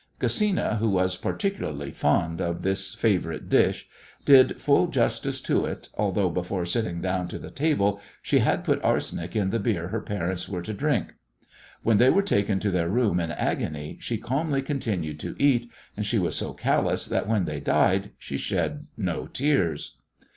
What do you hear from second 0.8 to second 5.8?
was particularly fond of this favourite dish, did full justice to